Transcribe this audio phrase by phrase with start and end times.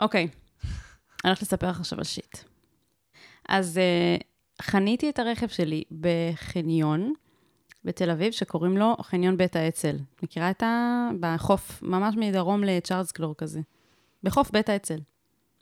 [0.00, 0.28] אוקיי,
[0.62, 0.70] אני
[1.24, 2.38] הולכת לספר לך עכשיו על שיט.
[3.48, 7.12] אז uh, חניתי את הרכב שלי בחניון
[7.84, 9.96] בתל אביב, שקוראים לו חניון בית האצ"ל.
[10.22, 11.08] מכירה את ה...
[11.20, 13.60] בחוף, ממש מדרום לצ'ארלס קלור כזה.
[14.22, 14.98] בחוף בית האצ"ל.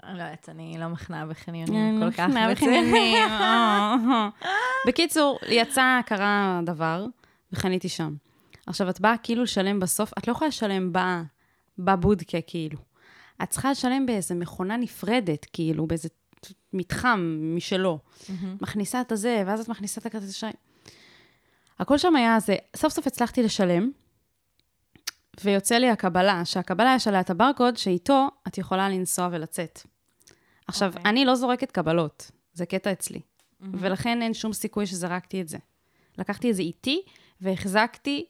[0.02, 2.20] לא יודעת, אני לא מכנעה בחניונים כל כך.
[2.20, 3.14] מכנעה בחניונים.
[3.14, 4.28] אה, אה.
[4.86, 7.06] בקיצור, יצא, קרה דבר,
[7.52, 8.14] וחניתי שם.
[8.66, 10.92] עכשיו, את באה כאילו לשלם בסוף, את לא יכולה לשלם
[11.78, 12.87] בבודקה, כאילו.
[13.42, 16.08] את צריכה לשלם באיזה מכונה נפרדת, כאילו, באיזה
[16.72, 17.98] מתחם משלו.
[17.98, 18.32] Mm-hmm.
[18.60, 20.52] מכניסה את הזה, ואז את מכניסה את הכרטיס אשראי.
[21.78, 23.90] הכל שם היה זה, סוף סוף הצלחתי לשלם,
[25.44, 29.80] ויוצא לי הקבלה, שהקבלה יש עליה את הברקוד, שאיתו את יכולה לנסוע ולצאת.
[30.66, 30.96] עכשיו, okay.
[30.96, 31.10] אוקיי.
[31.10, 33.66] אני לא זורקת קבלות, זה קטע אצלי, mm-hmm.
[33.72, 35.58] ולכן אין שום סיכוי שזרקתי את זה.
[36.18, 37.02] לקחתי את זה איתי,
[37.40, 38.24] והחזקתי,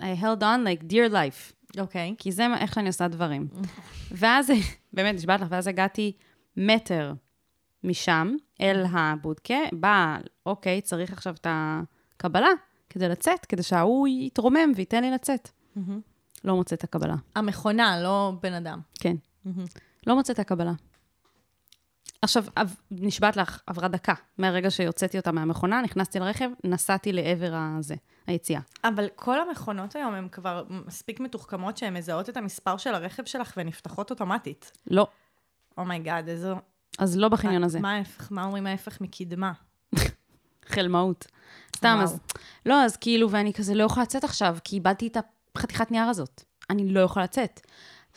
[0.00, 1.52] I held on like dear life.
[1.78, 2.12] אוקיי.
[2.12, 2.22] Okay.
[2.22, 3.48] כי זה איך שאני עושה דברים.
[4.10, 4.50] ואז,
[4.92, 6.12] באמת, נשבעת לך, ואז הגעתי
[6.56, 7.12] מטר
[7.84, 12.48] משם אל הבודקה, בא, אוקיי, צריך עכשיו את הקבלה
[12.90, 15.48] כדי לצאת, כדי שההוא יתרומם וייתן לי לצאת.
[15.76, 15.80] Mm-hmm.
[16.44, 17.14] לא מוצא את הקבלה.
[17.34, 18.80] המכונה, לא בן אדם.
[19.00, 19.16] כן.
[19.46, 19.78] Mm-hmm.
[20.06, 20.72] לא מוצא את הקבלה.
[22.26, 22.44] עכשיו,
[22.90, 27.94] נשבעת לך, עברה דקה מהרגע שהוצאתי אותה מהמכונה, נכנסתי לרכב, נסעתי לעבר הזה,
[28.26, 28.60] היציאה.
[28.84, 33.52] אבל כל המכונות היום הן כבר מספיק מתוחכמות שהן מזהות את המספר של הרכב שלך
[33.56, 34.72] ונפתחות אוטומטית.
[34.86, 35.06] לא.
[35.78, 36.56] oh my god, oh איזו...
[36.98, 37.80] אז לא בחניון הזה.
[37.80, 38.32] מה ההפך?
[38.32, 39.52] מה אומרים ההפך מקדמה?
[40.74, 41.26] חלמאות.
[41.76, 42.18] סתם, אז...
[42.66, 45.16] לא, אז כאילו, ואני כזה לא יכולה לצאת עכשיו, כי איבדתי את
[45.56, 46.42] החתיכת נייר הזאת.
[46.70, 47.60] אני לא יכולה לצאת.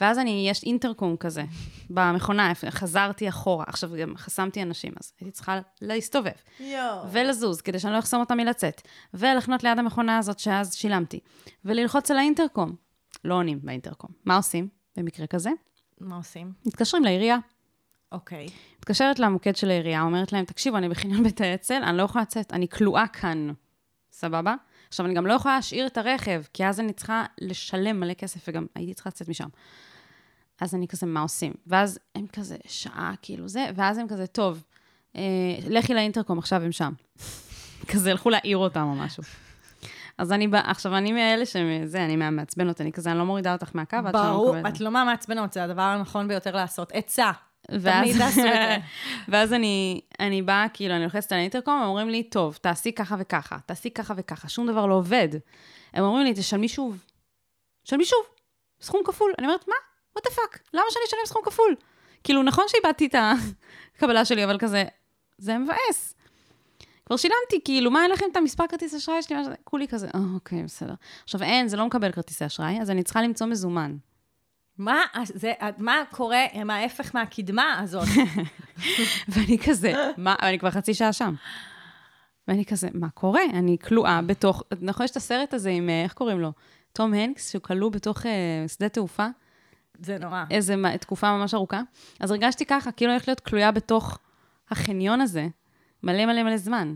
[0.01, 1.43] ואז אני, יש אינטרקום כזה
[1.89, 3.65] במכונה, חזרתי אחורה.
[3.67, 6.31] עכשיו, גם חסמתי אנשים, אז הייתי צריכה להסתובב.
[6.59, 7.11] יואו.
[7.11, 8.81] ולזוז, כדי שאני לא אחסום אותם מלצאת.
[9.13, 11.19] ולחנות ליד המכונה הזאת שאז שילמתי.
[11.65, 12.75] וללחוץ על האינטרקום.
[13.25, 14.09] לא עונים באינטרקום.
[14.25, 15.49] מה עושים במקרה כזה?
[15.99, 16.51] מה עושים?
[16.65, 17.37] מתקשרים לעירייה.
[18.11, 18.45] אוקיי.
[18.45, 18.51] Okay.
[18.79, 22.53] מתקשרת למוקד של העירייה, אומרת להם, תקשיבו, אני בחניון בית האצ"ל, אני לא יכולה לצאת,
[22.53, 23.51] אני כלואה כאן.
[24.11, 24.55] סבבה?
[24.89, 28.45] עכשיו, אני גם לא יכולה להשאיר את הרכב, כי אז אני צריכה לשלם מלא כסף,
[28.47, 29.47] וגם הייתי צריכה לצאת משם.
[30.61, 31.53] אז אני כזה, מה עושים?
[31.67, 34.63] ואז הם כזה, שעה, כאילו זה, ואז הם כזה, טוב,
[35.15, 35.21] אה,
[35.67, 36.93] לכי לאינטרקום, עכשיו הם שם.
[37.91, 39.23] כזה, הלכו להעיר אותם או משהו.
[40.17, 43.69] אז אני באה, עכשיו, אני מאלה שזה, אני מהמעצבנות, אני כזה, אני לא מורידה אותך
[43.73, 46.91] מהקו, עד שאני ברור, את לא מהמעצבנות, זה הדבר הנכון ביותר לעשות.
[46.93, 47.31] עצה.
[47.71, 48.39] ואז,
[49.29, 53.57] ואז אני, אני באה, כאילו, אני לוחצת על האינטרקום, אומרים לי, טוב, תעשי ככה וככה,
[53.65, 55.29] תעשי ככה וככה, שום דבר לא עובד.
[55.93, 57.05] הם אומרים לי, תשלמי שוב.
[57.83, 58.25] תשלמי שוב,
[58.81, 59.31] סכום כפול.
[59.39, 59.75] אני אומרת, מה?
[60.17, 60.59] what the fuck?
[60.73, 61.75] למה שאני אשלם סכום כפול?
[62.23, 63.15] כאילו, נכון שאיבדתי את
[63.95, 64.83] הקבלה שלי, אבל כזה,
[65.37, 66.15] זה מבאס.
[67.05, 69.35] כבר שילמתי, כאילו, מה אין לכם את המספר כרטיס אשראי שלי?
[69.63, 70.93] כולי כזה, אה, אוקיי, בסדר.
[71.23, 73.97] עכשיו, אין, זה לא מקבל כרטיסי אשראי, אז אני צריכה למצוא מזומן.
[74.79, 78.07] מה, זה, מה קורה עם ההפך מהקדמה הזאת?
[79.29, 81.35] ואני כזה, מה, אני כבר חצי שעה שם.
[82.47, 83.41] ואני כזה, מה קורה?
[83.53, 86.51] אני כלואה בתוך, נכון, יש את הסרט הזה עם, אה, איך קוראים לו?
[86.93, 88.25] תום הנקס, שהוא כלוא בתוך uh,
[88.67, 89.27] שדה תעופה.
[89.99, 90.43] זה נורא.
[90.51, 91.81] איזה תקופה ממש ארוכה.
[92.19, 94.19] אז הרגשתי ככה, כאילו הולכת להיות כלואה בתוך
[94.69, 95.47] החניון הזה,
[96.03, 96.95] מלא מלא מלא זמן.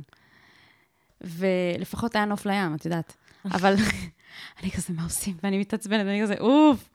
[1.21, 3.15] ולפחות היה נוף לים, את יודעת.
[3.45, 3.75] אבל
[4.61, 5.37] אני כזה, מה עושים?
[5.43, 6.89] ואני מתעצבנת, ואני כזה, אוף.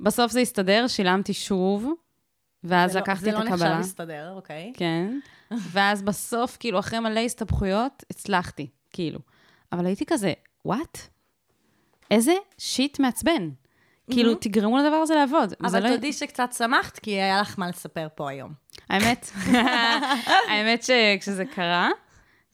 [0.00, 1.86] בסוף זה הסתדר, שילמתי שוב,
[2.64, 3.56] ואז לא- לקחתי לא, את הקבלה.
[3.56, 4.72] זה לא נחשב להסתדר, אוקיי.
[4.76, 5.18] כן.
[5.72, 9.18] ואז בסוף, כאילו, אחרי מלא הסתבכויות, הצלחתי, כאילו.
[9.72, 10.32] אבל הייתי כזה,
[10.64, 10.98] וואט?
[12.10, 13.50] איזה שיט מעצבן.
[14.10, 15.54] כאילו, תגרמו לדבר הזה לעבוד.
[15.64, 18.52] אבל לא- תודי שקצת שמחת, כי היה לך מה לספר פה היום.
[18.88, 19.30] האמת,
[20.50, 21.90] האמת שכשזה קרה,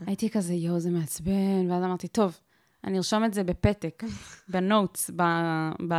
[0.06, 2.38] הייתי כזה, יואו, זה מעצבן, ואז אמרתי, טוב,
[2.84, 4.02] אני ארשום את זה בפתק,
[4.52, 5.22] בנוטס, ב...
[5.88, 5.94] ב...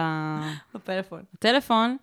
[0.76, 1.24] בפלאפון.
[1.34, 1.98] בטלפון,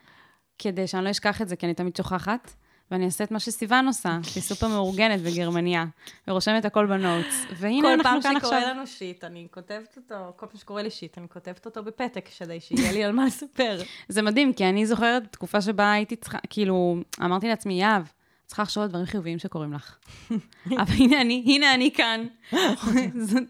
[0.58, 2.54] כדי שאני לא אשכח את זה, כי אני תמיד שוכחת.
[2.90, 5.84] ואני אעשה את מה שסיוון עושה, שהיא סופר מאורגנת בגרמניה,
[6.28, 7.44] ורושמת הכל בנוטס.
[7.56, 8.40] והנה אנחנו כאן עכשיו.
[8.40, 11.66] כל פעם שקורה לנו שיט, אני כותבת אותו, כל פעם שקורה לי שיט, אני כותבת
[11.66, 13.78] אותו בפתק, כדי שיהיה לי על מה לספר.
[14.08, 18.02] זה מדהים, כי אני זוכרת תקופה שבה הייתי צריכה, כאילו, אמרתי לעצמי, יהב,
[18.46, 19.96] צריכה לחשוב על דברים חיוביים שקורים לך.
[20.82, 22.26] אבל הנה אני, הנה אני כאן,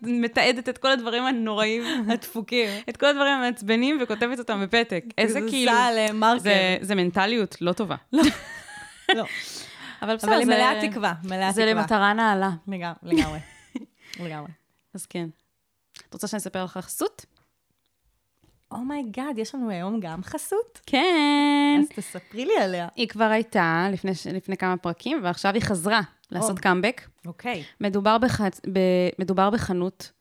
[0.03, 1.83] מתעדת את כל הדברים הנוראים,
[2.13, 5.05] הדפוקים, את כל הדברים המעצבנים וכותבת אותם בפתק.
[5.19, 5.73] איזה כאילו...
[6.39, 6.77] זה.
[6.81, 7.97] זה מנטליות לא טובה.
[8.13, 9.25] לא.
[10.03, 10.37] אבל בסדר, זה...
[10.37, 11.53] אבל היא מלאה תקווה, מלאה תקווה.
[11.53, 12.51] זה למטרה נעלה.
[13.03, 13.39] לגמרי.
[14.21, 14.51] לגמרי.
[14.95, 15.29] אז כן.
[16.09, 17.27] את רוצה שאני אספר לך חסות?
[18.75, 20.81] Oh my god, oh יש לנו היום גם חסות?
[20.87, 21.81] כן.
[21.81, 22.89] אז תספרי לי עליה.
[22.97, 26.01] היא כבר הייתה לפני, לפני כמה פרקים, ועכשיו היא חזרה
[26.31, 27.09] לעשות קאמבק.
[27.27, 27.63] אוקיי.
[27.81, 28.41] מדובר, בח...
[28.41, 28.79] ב...
[29.19, 30.13] מדובר בחנות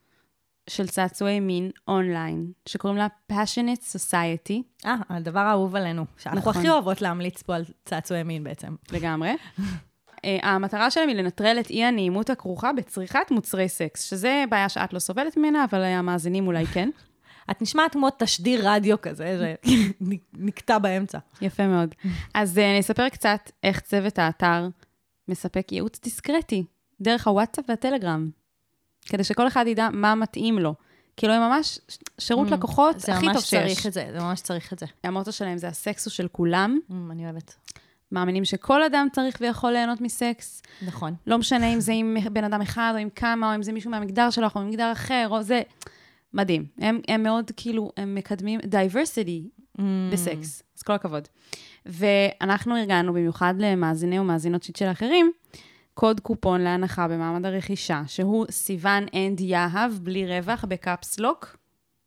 [0.70, 6.62] של צעצועי מין אונליין, שקוראים לה Passionate Society, אה, הדבר האהוב עלינו, שאנחנו נכון.
[6.62, 8.76] הכי אוהבות להמליץ פה על צעצועי מין בעצם.
[8.92, 9.32] לגמרי.
[10.26, 14.94] אה, המטרה שלהם היא לנטרל את אי הנעימות הכרוכה בצריכת מוצרי סקס, שזה בעיה שאת
[14.94, 16.90] לא סובלת ממנה, אבל המאזינים אולי כן.
[17.52, 21.18] את נשמעת כמו תשדיר רדיו כזה, שנקטע באמצע.
[21.42, 21.96] יפה מאוד.
[22.34, 24.68] אז אה, אני אספר קצת איך צוות האתר
[25.28, 26.64] מספק ייעוץ דיסקרטי,
[27.02, 28.30] דרך הוואטסאפ והטלגרם,
[29.06, 30.74] כדי שכל אחד ידע מה מתאים לו.
[31.18, 31.80] כאילו, הם ממש
[32.20, 33.74] שירות Mm, לקוחות זה הכי ממש טוב שיש.
[33.74, 34.86] צריך את זה, זה ממש צריך את זה.
[35.04, 37.56] המוטו שלהם זה הסקס הוא של כולם, Mm, אני אוהבת.
[38.12, 41.16] מאמינים שכל אדם צריך ויכול ליהנות מסקס, נכון.
[41.28, 43.92] לא משנה אם זה עם בן אדם אחד, או עם כמה, או אם זה מישהו
[43.92, 45.62] מהמגדר שלך, או ממגדר אחר, או זה...
[46.34, 46.66] מדהים.
[46.78, 49.82] הם, הם מאוד, כאילו, הם מקדמים diversity Mm.
[50.14, 51.28] בסקס, אז כל הכבוד.
[51.86, 55.32] ואנחנו ארגנו במיוחד למאזיני ומאזינות שיט של אחרים,
[55.94, 61.58] קוד קופון להנחה במעמד הרכישה, שהוא סיוון and יהב, בלי רווח, ב caps lock.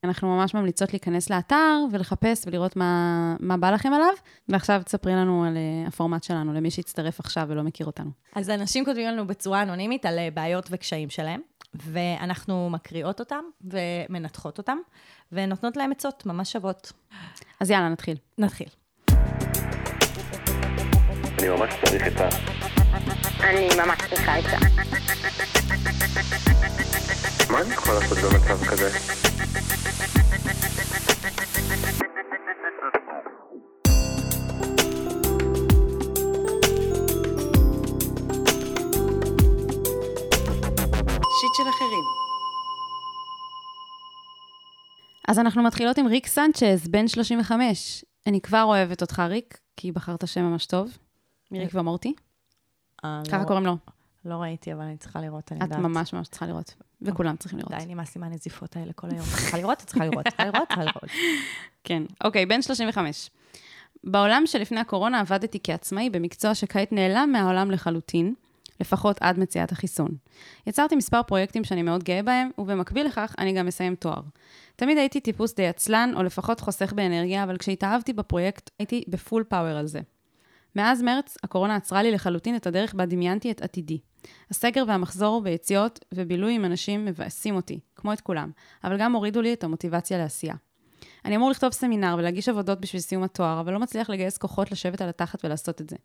[0.04, 4.12] אנחנו ממש ממליצות להיכנס לאתר ולחפש ולראות מה, מה בא לכם עליו.
[4.48, 8.10] ועכשיו תספרי לנו על uh, הפורמט שלנו, למי שהצטרף עכשיו ולא מכיר אותנו.
[8.34, 11.40] אז אנשים כותבים לנו בצורה אנונימית על אה, בעיות וקשיים שלהם,
[11.84, 14.78] ואנחנו מקריאות אותם ומנתחות אותם,
[15.32, 16.92] ונותנות להם עצות ממש שוות.
[17.60, 18.16] אז יאללה, נתחיל.
[18.38, 18.68] נתחיל.
[21.38, 22.28] אני ממש צריך את ה...
[23.40, 24.56] אני ממש צריכה זה.
[27.50, 29.25] מה אני יכול לעשות במצב כזה?
[41.56, 42.04] של אחרים.
[45.28, 48.04] אז אנחנו מתחילות עם ריק סנצ'ז, בן 35.
[48.26, 50.98] אני כבר אוהבת אותך, ריק, כי בחרת שם ממש טוב.
[51.50, 52.14] מריק ומורטי,
[53.04, 53.76] אה, ככה לא- קוראים לו.
[54.24, 55.78] לא ראיתי, אבל אני צריכה לראות, אני את יודעת.
[55.80, 57.72] ממש ממש צריכה לראות, וכולם צריכים לראות.
[57.74, 59.26] די, נמאס לי מהנזיפות האלה כל היום.
[59.26, 61.10] צריכה לראות, צריכה לראות, צריכה לראות, צריכה לראות.
[61.84, 62.02] כן.
[62.24, 63.30] אוקיי, בן 35.
[64.04, 68.34] בעולם שלפני הקורונה עבדתי כעצמאי במקצוע שכעת נעלם מהעולם לחלוטין,
[68.80, 70.08] לפחות עד מציאת החיסון.
[70.66, 74.20] יצרתי מספר פרויקטים שאני מאוד גאה בהם, ובמקביל לכך אני גם מסיים תואר.
[74.76, 79.76] תמיד הייתי טיפוס די עצלן, או לפחות חוסך באנרגיה, אבל כשהתאהבתי בפרויקט, הייתי בפול פאוור
[79.76, 80.00] על זה.
[80.76, 83.98] מאז מרץ, הקורונה עצרה לי לחלוטין את הדרך בה דמיינתי את עתידי.
[84.50, 88.50] הסגר והמחזור ביציאות ובילוי עם אנשים מבאסים אותי, כמו את כולם,
[88.84, 90.54] אבל גם הורידו לי את המוטיבציה לעשייה.
[91.26, 95.00] אני אמור לכתוב סמינר ולהגיש עבודות בשביל סיום התואר, אבל לא מצליח לגייס כוחות לשבת
[95.00, 95.96] על התחת ולעשות את זה.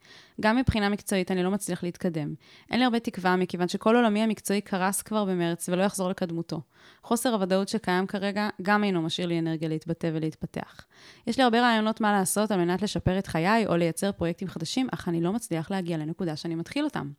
[0.42, 2.34] גם מבחינה מקצועית אני לא מצליח להתקדם.
[2.72, 6.62] אין לי הרבה תקווה, מכיוון שכל עולמי המקצועי קרס כבר במרץ ולא יחזור לקדמותו.
[7.04, 10.86] חוסר הוודאות שקיים כרגע גם אינו משאיר לי אנרגיה להתבטא ולהתפתח.
[11.28, 14.88] יש לי הרבה רעיונות מה לעשות על מנת לשפר את חיי או לייצר פרויקטים חדשים,
[14.94, 17.12] אך אני לא מצליח להגיע לנקודה שאני מתחיל אותם.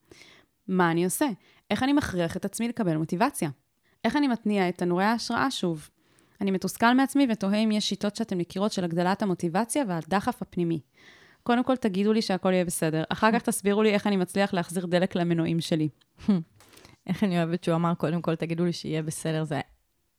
[0.68, 1.26] מה אני עושה?
[1.70, 3.50] איך אני מכריח את עצמי לקבל מוטיבציה?
[4.04, 5.88] איך אני מתניע את תנורי ההשראה שוב?
[6.42, 10.80] אני מתוסכל מעצמי ותוהה אם יש שיטות שאתן מכירות של הגדלת המוטיבציה והדחף הפנימי.
[11.42, 14.86] קודם כל תגידו לי שהכל יהיה בסדר, אחר כך תסבירו לי איך אני מצליח להחזיר
[14.86, 15.88] דלק למנועים שלי.
[17.06, 19.60] איך אני אוהבת שהוא אמר, קודם כל תגידו לי שיהיה בסדר, זה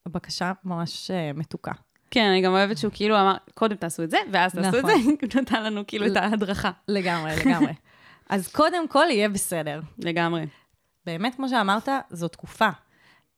[0.07, 1.71] בקשה ממש אה, מתוקה.
[2.11, 5.03] כן, אני גם אוהבת שהוא כאילו אמר, קודם תעשו את זה, ואז תעשו את נכון.
[5.03, 6.71] זה, הוא נתן לנו כאילו את ההדרכה.
[6.87, 7.73] לגמרי, לגמרי.
[8.29, 9.81] אז קודם כל יהיה בסדר.
[9.99, 10.45] לגמרי.
[11.05, 12.69] באמת, כמו שאמרת, זו תקופה.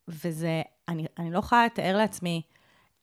[0.07, 2.41] וזה, אני, אני לא יכולה לתאר לעצמי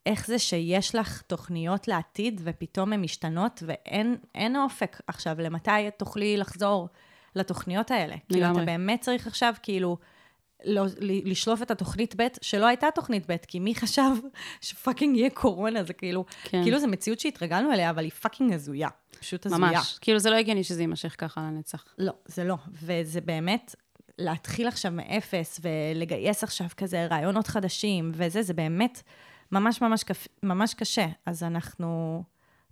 [0.06, 6.36] איך זה שיש לך תוכניות לעתיד ופתאום הן משתנות ואין אין אופק עכשיו למתי תוכלי
[6.36, 6.88] לחזור
[7.36, 8.16] לתוכניות האלה.
[8.28, 8.62] כאילו, לגמרי.
[8.62, 9.96] אתה באמת צריך עכשיו כאילו
[10.64, 14.10] לא, לשלוף את התוכנית ב' שלא הייתה תוכנית ב', כי מי חשב
[14.60, 16.62] ש fucking יהיה קורונה, זה כאילו, כן.
[16.62, 18.88] כאילו זו מציאות שהתרגלנו אליה, אבל היא fucking הזויה.
[19.20, 19.60] פשוט הזויה.
[19.60, 19.98] ממש.
[20.00, 21.84] כאילו זה לא הגיוני שזה יימשך ככה לנצח.
[21.98, 22.56] לא, זה לא.
[22.72, 23.74] וזה באמת,
[24.18, 29.02] להתחיל עכשיו מאפס ולגייס עכשיו כזה רעיונות חדשים וזה, זה באמת
[29.52, 30.04] ממש ממש.
[30.42, 31.06] ממש קשה.
[31.26, 32.22] אז אנחנו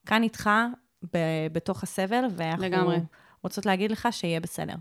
[0.06, 0.50] כאן איתך
[1.14, 2.96] ב- בתוך הסבל, ואנחנו לגמרי.
[3.42, 4.74] רוצות להגיד לך שיהיה בסדר.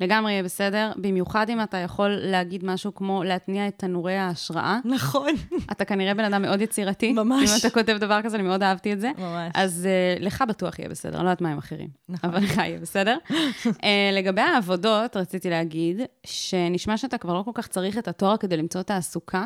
[0.00, 4.78] לגמרי יהיה בסדר, במיוחד אם אתה יכול להגיד משהו כמו להתניע את תנורי ההשראה.
[4.84, 5.34] נכון.
[5.72, 7.12] אתה כנראה בן אדם מאוד יצירתי.
[7.12, 7.50] ממש.
[7.50, 9.10] אם אתה כותב דבר כזה, אני מאוד אהבתי את זה.
[9.18, 9.52] ממש.
[9.54, 11.88] אז uh, לך בטוח יהיה בסדר, אני לא יודעת מה עם אחרים.
[12.08, 12.30] נכון.
[12.30, 13.16] אבל לך יהיה בסדר.
[13.28, 13.66] uh,
[14.18, 18.82] לגבי העבודות, רציתי להגיד, שנשמע שאתה כבר לא כל כך צריך את התואר כדי למצוא
[18.82, 19.44] תעסוקה.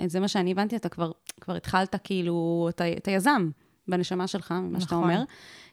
[0.00, 1.10] אה, זה מה שאני הבנתי, אתה כבר,
[1.40, 3.50] כבר התחלת כאילו, אתה, אתה יזם
[3.88, 5.10] בנשמה שלך, ממה שאתה נכון.
[5.10, 5.22] אומר.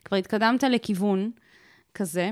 [0.04, 1.30] כבר התקדמת לכיוון
[1.94, 2.30] כזה.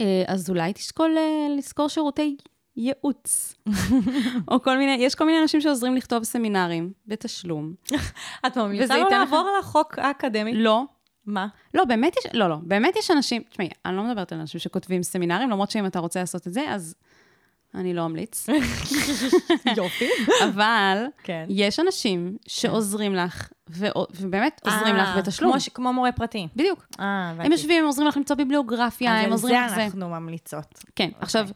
[0.00, 2.36] אה, אז אולי תשקול אה, לשכור שירותי
[2.76, 3.54] ייעוץ.
[4.50, 7.74] או כל מיני, יש כל מיני אנשים שעוזרים לכתוב סמינרים בתשלום.
[8.46, 10.54] את ממליצה לו ייתן לך- לעבור לחוק האקדמי?
[10.54, 10.84] לא,
[11.26, 11.46] מה?
[11.74, 15.02] לא, באמת יש, לא, לא, באמת יש אנשים, תשמעי, אני לא מדברת על אנשים שכותבים
[15.02, 16.94] סמינרים, למרות שאם אתה רוצה לעשות את זה, אז
[17.74, 18.46] אני לא אמליץ.
[19.76, 20.08] יופי.
[20.44, 21.46] אבל כן.
[21.48, 23.86] יש אנשים שעוזרים לך, ו-
[24.20, 25.52] ובאמת עוזרים לך אה, בתשלום.
[25.52, 26.48] כמו ש- כמו מורה פרטי.
[26.56, 26.86] בדיוק.
[27.00, 27.04] אה,
[27.38, 29.74] הם יושבים, הם עוזרים לך למצוא ביבליוגרפיה, הם עוזרים לך על זה.
[29.74, 30.84] זה אנחנו ממליצות.
[30.96, 31.48] כן, עכשיו,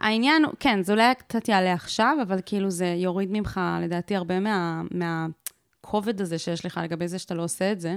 [0.00, 4.40] העניין הוא, כן, זה אולי קצת יעלה עכשיו, אבל כאילו זה יוריד ממך, לדעתי, הרבה
[4.40, 7.96] מה- מהכובד הזה שיש לך לגבי זה שאתה לא עושה את זה.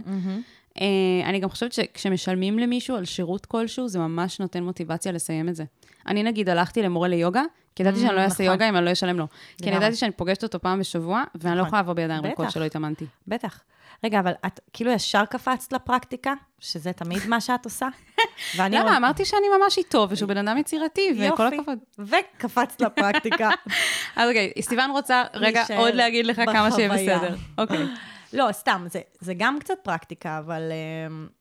[0.82, 0.86] אה,
[1.30, 5.64] אני גם חושבת שכשמשלמים למישהו על שירות כלשהו, זה ממש נותן מוטיבציה לסיים את זה.
[6.08, 7.44] אני נגיד הלכתי למורה ליוגה,
[7.76, 8.46] כי ידעתי שאני לא אעשה נכון.
[8.46, 9.28] יוגה אם אני לא אשלם לו.
[9.58, 9.78] כי אני.
[9.78, 11.68] ידעתי שאני פוגשת אותו פעם בשבוע, ואני לא נכון.
[11.68, 12.52] יכולה לבוא בידיים ריקות.
[12.52, 13.06] שלא התאמנתי.
[13.28, 13.60] בטח.
[14.04, 17.88] רגע, אבל את כאילו ישר קפצת לפרקטיקה, שזה תמיד מה שאת עושה?
[18.58, 18.86] ואני למה?
[18.86, 21.48] עוד- אמרתי שאני ממש איתו, ושהוא בן אדם יצירתי, וכל.
[21.48, 21.78] הכבוד.
[22.00, 23.50] וקפצת לפרקטיקה.
[24.16, 26.90] אז אוקיי, סיוון רוצה רגע עוד להגיד לך כמה שיהיה.
[26.94, 27.36] בסדר.
[27.58, 27.86] אוקיי.
[28.34, 30.62] לא, סתם, זה, זה גם קצת פרקטיקה, אבל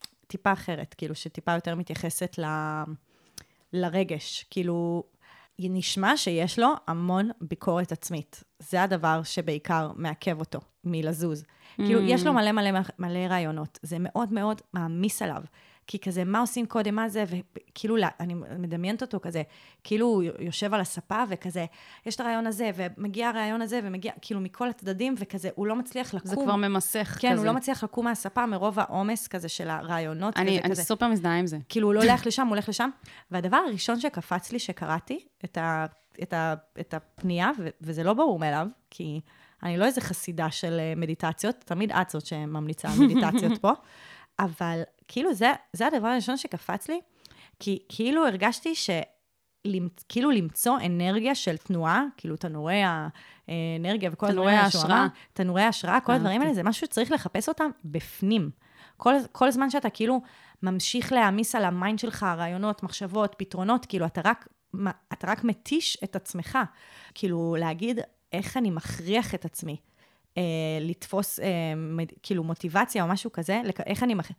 [0.00, 2.44] um, טיפה אחרת, כאילו, שטיפה יותר מתייחסת ל,
[3.72, 4.44] לרגש.
[4.50, 5.02] כאילו,
[5.58, 8.44] נשמע שיש לו המון ביקורת עצמית.
[8.58, 11.44] זה הדבר שבעיקר מעכב אותו מלזוז.
[11.76, 13.78] כאילו, יש לו מלא מלא מלא רעיונות.
[13.82, 15.42] זה מאוד מאוד מעמיס עליו.
[15.88, 19.42] כי כזה, מה עושים קודם, מה זה, וכאילו, אני מדמיינת אותו כזה,
[19.84, 21.66] כאילו הוא יושב על הספה, וכזה,
[22.06, 26.14] יש את הרעיון הזה, ומגיע הרעיון הזה, ומגיע, כאילו, מכל הצדדים, וכזה, הוא לא מצליח
[26.14, 26.28] לקום.
[26.28, 27.40] זה כבר ממסך כן, כזה.
[27.40, 30.36] הוא לא מצליח לקום מהספה מרוב העומס כזה של הרעיונות.
[30.36, 30.82] אני, כזה, אני כזה.
[30.82, 31.58] סופר מזדהה עם זה.
[31.68, 32.90] כאילו, הוא לא הולך לשם, הוא הולך לשם.
[33.30, 35.86] והדבר הראשון שקפץ לי, שקראתי את, ה,
[36.22, 39.20] את, ה, את הפנייה, ו, וזה לא ברור מאליו, כי
[39.62, 43.72] אני לא איזה חסידה של אה, מדיטציות, תמיד את זאת שממליצה על מדיטציות פה,
[44.38, 47.00] אבל כאילו זה, זה הדבר הראשון שקפץ לי,
[47.60, 48.90] כי כאילו הרגשתי ש...
[50.08, 52.82] כאילו למצוא אנרגיה של תנועה, כאילו תנורי
[53.48, 54.84] האנרגיה וכל הדברים האלה שהוא.
[54.84, 58.50] אמר, תנורי ההשראה, כל הדברים האלה, זה משהו שצריך לחפש אותם בפנים.
[58.96, 60.20] כל, כל זמן שאתה כאילו
[60.62, 64.48] ממשיך להעמיס על ה mind שלך, רעיונות, מחשבות, פתרונות, כאילו אתה רק,
[65.12, 66.58] אתה רק מתיש את עצמך.
[67.14, 68.00] כאילו להגיד,
[68.32, 69.76] איך אני מכריח את עצמי.
[70.38, 70.42] אה,
[70.80, 74.30] לתפוס אה, מד, כאילו מוטיבציה או משהו כזה, לק, איך אני, מכ...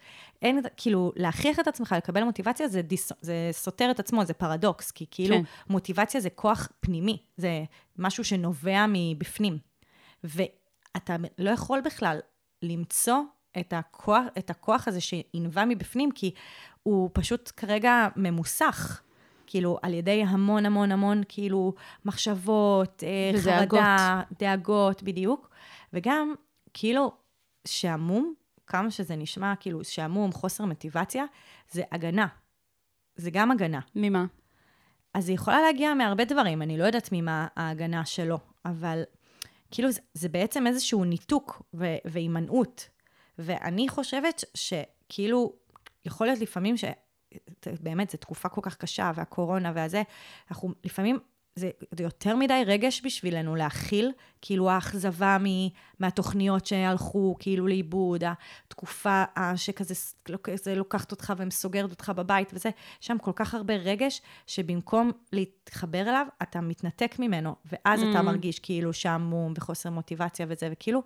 [0.41, 4.91] אין, כאילו, להכריח את עצמך לקבל מוטיבציה זה, דיס, זה סותר את עצמו, זה פרדוקס,
[4.91, 5.44] כי כאילו כן.
[5.44, 5.74] כן.
[5.74, 7.63] מוטיבציה זה כוח פנימי, זה
[7.98, 9.58] משהו שנובע מבפנים.
[10.24, 12.20] ואתה לא יכול בכלל
[12.62, 13.18] למצוא
[13.60, 16.32] את הכוח, את הכוח הזה שינבע מבפנים, כי
[16.84, 19.01] הוא פשוט כרגע ממוסך.
[19.50, 21.74] כאילו, על ידי המון המון המון, כאילו,
[22.06, 23.79] מחשבות, אה, ודאגות.
[23.79, 25.50] חרדה, דאגות, בדיוק.
[25.94, 26.34] וגם,
[26.74, 27.12] כאילו,
[27.68, 28.34] שעמום,
[28.68, 31.25] כמה שזה נשמע, כאילו, שעמום, חוסר מוטיבציה,
[31.72, 32.27] זה הגנה.
[33.15, 33.79] זה גם הגנה.
[33.96, 34.25] ממה?
[35.13, 39.03] אז היא יכולה להגיע מהרבה דברים, אני לא יודעת ממה ההגנה שלו, אבל
[39.72, 42.89] כאילו זה, זה בעצם איזשהו ניתוק ו- והימנעות.
[43.39, 45.53] ואני חושבת שכאילו,
[46.06, 46.84] יכול להיות לפעמים ש...
[47.81, 50.01] באמת, זו תקופה כל כך קשה, והקורונה והזה,
[50.51, 51.19] אנחנו לפעמים,
[51.55, 55.45] זה, זה יותר מדי רגש בשבילנו להכיל, כאילו האכזבה מ,
[56.00, 58.24] מהתוכניות שהלכו כאילו לאיבוד,
[58.67, 59.93] התקופה ה- שכזה
[60.63, 62.69] זה לוקחת אותך ומסוגרת אותך בבית וזה,
[63.00, 68.93] שם כל כך הרבה רגש, שבמקום להתחבר אליו, אתה מתנתק ממנו, ואז אתה מרגיש כאילו
[68.93, 71.03] שעמום וחוסר מוטיבציה וזה, וכאילו,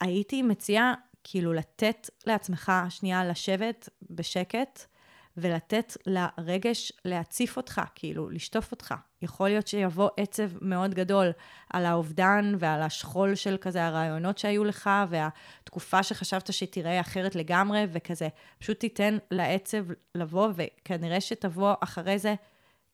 [0.00, 4.86] הייתי מציעה כאילו לתת לעצמך שנייה לשבת בשקט,
[5.36, 8.94] ולתת לרגש להציף אותך, כאילו, לשטוף אותך.
[9.22, 11.32] יכול להיות שיבוא עצב מאוד גדול
[11.70, 18.28] על האובדן ועל השכול של כזה הרעיונות שהיו לך, והתקופה שחשבת שתיראה אחרת לגמרי, וכזה,
[18.58, 22.34] פשוט תיתן לעצב לבוא, וכנראה שתבוא אחרי זה,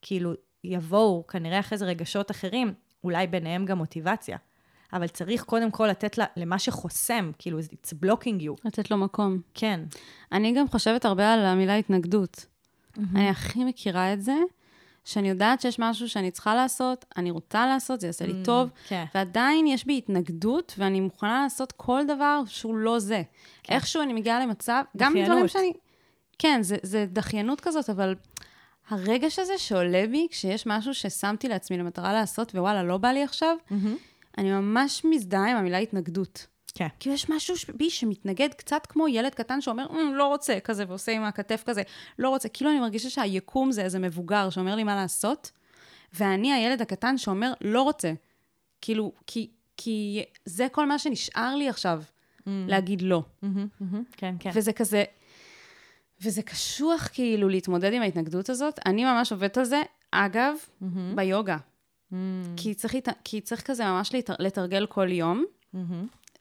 [0.03, 0.33] כאילו,
[0.65, 4.37] יבואו כנראה אחרי זה רגשות אחרים, אולי ביניהם גם מוטיבציה.
[4.93, 8.53] אבל צריך קודם כל לתת לה, למה שחוסם, כאילו, it's blocking you.
[8.65, 9.41] לתת לו מקום.
[9.55, 9.81] כן.
[10.33, 12.47] אני גם חושבת הרבה על המילה התנגדות.
[13.15, 14.35] אני הכי מכירה את זה,
[15.05, 19.05] שאני יודעת שיש משהו שאני צריכה לעשות, אני רוצה לעשות, זה יעשה לי טוב, כן.
[19.15, 23.23] ועדיין יש בי התנגדות, ואני מוכנה לעשות כל דבר שהוא לא זה.
[23.69, 25.51] איכשהו אני מגיעה למצב, גם דברים דחיינות.
[25.51, 25.73] שאני...
[26.39, 28.15] כן, זה, זה דחיינות כזאת, אבל
[28.89, 33.57] הרגש הזה שעולה בי כשיש משהו ששמתי לעצמי למטרה לעשות, ווואלה, לא בא לי עכשיו,
[34.39, 36.47] אני ממש מזדהה עם המילה התנגדות.
[36.75, 36.87] כן.
[37.01, 41.13] כאילו יש משהו בי שמתנגד קצת כמו ילד קטן שאומר, "אמ, לא רוצה, כזה, ועושה
[41.13, 41.83] עם הכתף כזה,
[42.19, 42.49] לא רוצה.
[42.49, 45.51] כאילו אני מרגישה שהיקום זה איזה מבוגר שאומר לי מה לעשות,
[46.15, 48.13] ואני הילד הקטן שאומר, לא רוצה.
[48.81, 52.03] כאילו, כי, כי זה כל מה שנשאר לי עכשיו,
[52.47, 53.23] להגיד לא.
[53.43, 54.51] מהמם, מהמם, כן, כן.
[54.55, 55.05] וזה כזה,
[56.23, 58.81] וזה קשוח כאילו להתמודד עם ההתנגדות הזאת.
[58.87, 60.55] אני ממש עובדת על זה, אגב,
[61.15, 61.57] ביוגה.
[62.57, 65.45] כי צריך, כי צריך כזה ממש לתר, לתרגל כל יום.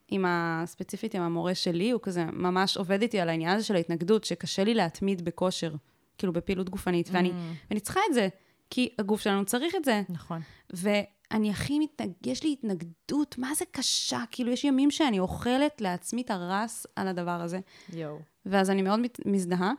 [0.07, 0.63] עם ה...
[0.65, 4.63] ספציפית עם המורה שלי, הוא כזה ממש עובד איתי על העניין הזה של ההתנגדות, שקשה
[4.63, 5.73] לי להתמיד בכושר,
[6.17, 7.31] כאילו בפעילות גופנית, ואני,
[7.69, 8.27] ואני צריכה את זה,
[8.69, 10.01] כי הגוף שלנו צריך את זה.
[10.09, 10.41] נכון.
[10.69, 12.11] ואני הכי מתנג...
[12.25, 14.19] יש לי התנגדות, מה זה קשה?
[14.31, 17.59] כאילו, יש ימים שאני אוכלת לעצמי את הרס על הדבר הזה.
[17.93, 18.19] יואו.
[18.45, 19.71] ואז אני מאוד מת- מזדהה.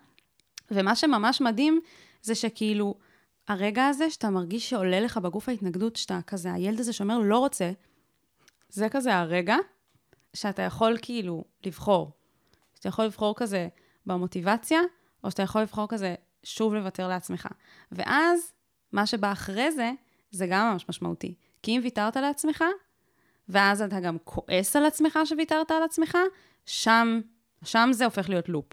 [0.70, 1.80] ומה שממש מדהים,
[2.22, 2.94] זה שכאילו,
[3.48, 7.70] הרגע הזה שאתה מרגיש שעולה לך בגוף ההתנגדות, שאתה כזה, הילד הזה שאומר לא רוצה,
[8.68, 9.56] זה כזה הרגע
[10.34, 12.10] שאתה יכול כאילו לבחור.
[12.74, 13.68] שאתה יכול לבחור כזה
[14.06, 14.80] במוטיבציה,
[15.24, 17.48] או שאתה יכול לבחור כזה שוב לוותר לעצמך.
[17.92, 18.52] ואז,
[18.92, 19.92] מה שבא אחרי זה,
[20.30, 21.34] זה גם ממש משמעותי.
[21.62, 22.64] כי אם ויתרת לעצמך,
[23.48, 26.18] ואז אתה גם כועס על עצמך שוויתרת על עצמך,
[26.66, 27.20] שם,
[27.64, 28.72] שם זה הופך להיות לופ.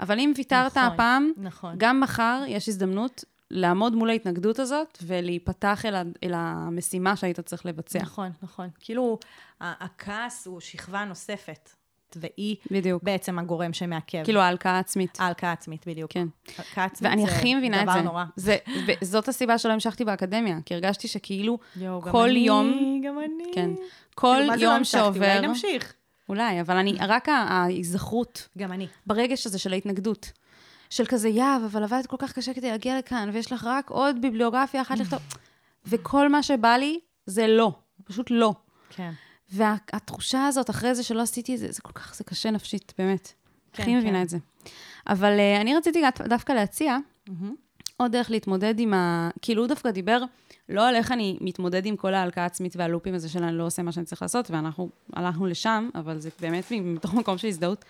[0.00, 1.74] אבל אם ויתרת נכון, הפעם, נכון.
[1.78, 7.66] גם מחר יש הזדמנות לעמוד מול ההתנגדות הזאת ולהיפתח אל, ה- אל המשימה שהיית צריך
[7.66, 7.98] לבצע.
[8.02, 8.68] נכון, נכון.
[8.80, 9.18] כאילו,
[9.60, 11.70] הכעס הוא שכבה נוספת,
[12.16, 13.02] והיא בדיוק.
[13.02, 14.24] בעצם הגורם שמעכב.
[14.24, 15.18] כאילו ההלקאה העצמית.
[15.20, 16.12] ההלקאה עצמית, בדיוק.
[16.12, 16.26] כן.
[16.58, 18.02] הלקאה עצמית ואני זה הכי מבינה את דבר זה.
[18.02, 18.24] נורא.
[18.36, 18.56] זה.
[19.02, 23.44] וזאת הסיבה שלא המשכתי באקדמיה, כי הרגשתי שכאילו גם כל אני, יום, גם אני.
[23.54, 23.70] כן,
[24.14, 25.02] כל כאילו, מה זה לא יום המשכתי?
[25.04, 25.92] שעובר, אולי נמשיך.
[26.28, 28.86] אולי, אבל אני, רק ההיזכרות גם אני.
[29.06, 30.32] ברגש הזה של ההתנגדות.
[30.92, 34.22] של כזה, יאב, אבל עבדת כל כך קשה כדי להגיע לכאן, ויש לך רק עוד
[34.22, 35.20] ביבליוגרפיה אחת לכתוב.
[35.86, 37.72] וכל מה שבא לי זה לא,
[38.04, 38.54] פשוט לא.
[38.90, 39.12] כן.
[39.50, 43.32] והתחושה הזאת אחרי זה שלא עשיתי את זה, זה כל כך, זה קשה נפשית, באמת.
[43.72, 44.22] כן, הכי מבינה כן.
[44.22, 44.38] את זה.
[45.06, 46.96] אבל uh, אני רציתי דו- דווקא להציע
[47.96, 49.30] עוד דרך להתמודד עם ה...
[49.42, 50.22] כאילו, הוא דווקא דיבר
[50.68, 53.82] לא על איך אני מתמודד עם כל ההלקאה העצמית והלופים הזה של אני לא עושה
[53.82, 57.84] מה שאני צריך לעשות, ואנחנו הלכנו לשם, אבל זה באמת מתוך מקום של הזדהות,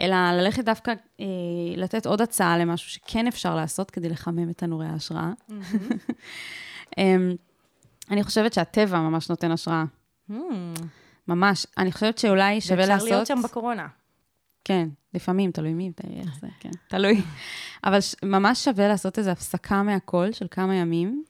[0.00, 1.26] אלא ללכת דווקא, אה,
[1.76, 5.30] לתת עוד הצעה למשהו שכן אפשר לעשות כדי לחמם את תנורי ההשראה.
[6.98, 7.34] אמ,
[8.10, 9.84] אני חושבת שהטבע ממש נותן השראה.
[11.28, 11.66] ממש.
[11.78, 13.02] אני חושבת שאולי שווה לעשות...
[13.02, 13.88] ואפשר להיות שם בקורונה.
[14.64, 17.22] כן, לפעמים, תלוי מי, תלוי איך זה, כן, תלוי.
[17.84, 21.24] אבל ש- ממש שווה לעשות איזו הפסקה מהכל של כמה ימים,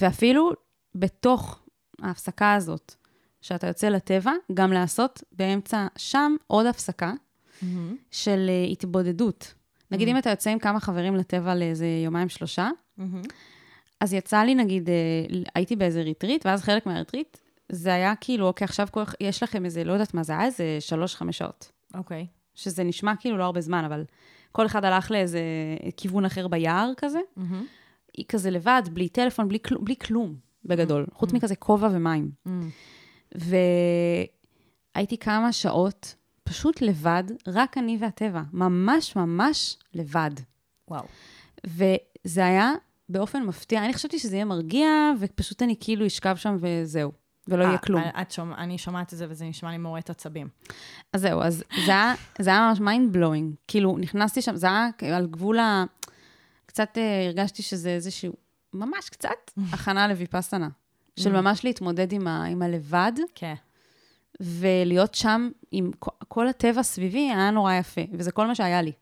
[0.00, 0.50] ואפילו
[0.94, 1.60] בתוך
[2.02, 2.94] ההפסקה הזאת,
[3.40, 7.12] שאתה יוצא לטבע, גם לעשות באמצע שם עוד הפסקה
[8.10, 9.54] של אה, התבודדות.
[9.90, 12.70] נגיד, אם אתה יוצא עם כמה חברים לטבע לאיזה יומיים, שלושה,
[14.00, 14.94] אז יצא לי, נגיד, אה,
[15.54, 17.38] הייתי באיזה ריטריט, ואז חלק מהריטריט,
[17.72, 20.76] זה היה כאילו, אוקיי, עכשיו כל- יש לכם איזה, לא יודעת מה זה היה, איזה
[20.80, 21.72] שלוש-חמש שעות.
[21.94, 22.26] אוקיי.
[22.54, 24.04] שזה נשמע כאילו לא הרבה זמן, אבל
[24.52, 25.40] כל אחד הלך לאיזה
[25.96, 27.18] כיוון אחר ביער כזה.
[28.16, 31.06] היא כזה לבד, בלי טלפון, בלי, כל, בלי כלום, בגדול.
[31.12, 32.30] חוץ מכזה כובע ומים.
[34.94, 36.14] והייתי כמה שעות
[36.48, 38.42] פשוט לבד, רק אני והטבע.
[38.52, 40.30] ממש ממש לבד.
[40.88, 41.04] וואו.
[41.66, 42.72] וזה היה
[43.08, 43.84] באופן מפתיע.
[43.84, 44.88] אני חשבתי שזה יהיה מרגיע,
[45.20, 47.12] ופשוט אני כאילו אשכב שם וזהו.
[47.48, 48.02] ולא יהיה אה, כלום.
[48.20, 50.48] את שומע, אני שומעת את זה וזה נשמע לי מורט עצבים.
[51.12, 53.54] אז זהו, אז זה היה, זה היה ממש mind blowing.
[53.68, 55.84] כאילו, נכנסתי שם, זה היה על גבול ה...
[56.66, 58.32] קצת אה, הרגשתי שזה איזשהו,
[58.74, 60.68] ממש קצת, הכנה לוויפאסנה.
[61.16, 63.54] של ממש להתמודד עם, ה, עם הלבד, כן.
[64.40, 65.90] ולהיות שם עם
[66.28, 68.92] כל, הטבע סביבי, היה נורא יפה, וזה כל מה שהיה לי.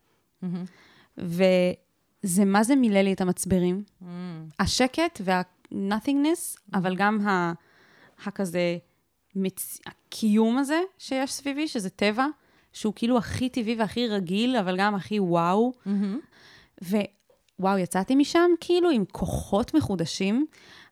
[1.17, 3.83] וזה, מה זה מילא לי את המצברים?
[4.59, 7.53] השקט וה-nothingness, אבל גם ה,
[8.25, 8.77] הכזה,
[9.35, 9.79] מצ...
[9.85, 12.25] הקיום הזה שיש סביבי, שזה טבע,
[12.73, 15.73] שהוא כאילו הכי טבעי והכי רגיל, אבל גם הכי וואו.
[17.59, 20.45] ווואו, יצאתי משם כאילו עם כוחות מחודשים,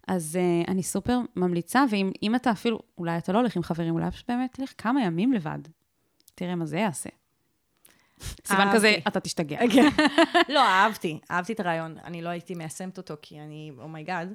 [0.07, 3.93] אז uh, אני סופר ממליצה, ואם אם אתה אפילו, אולי אתה לא הולך עם חברים,
[3.93, 5.59] אולי פשוט באמת תלך כמה ימים לבד.
[6.35, 7.09] תראה מה זה יעשה.
[8.45, 8.75] סימן אהבתי.
[8.75, 9.59] כזה, אתה תשתגע.
[9.73, 9.89] כן.
[10.53, 11.97] לא, אהבתי, אהבתי את הרעיון.
[12.03, 14.33] אני לא הייתי מיישמת אותו, כי אני, oh my god.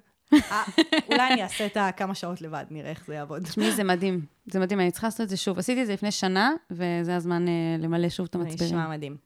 [1.09, 3.42] אולי אני אעשה את הכמה שעות לבד, נראה איך זה יעבוד.
[3.42, 4.26] תשמעי, זה מדהים.
[4.46, 5.59] זה מדהים, אני צריכה לעשות את זה שוב.
[5.59, 8.70] עשיתי את זה לפני שנה, וזה הזמן uh, למלא שוב את זה המצברים.
[8.70, 9.16] נשמע מדהים.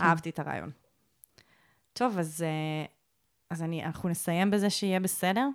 [0.00, 0.70] אהבתי את הרעיון.
[1.92, 2.44] טוב, אז,
[3.52, 5.48] אה, אנחנו נסיים בזה שיהיה בסדר?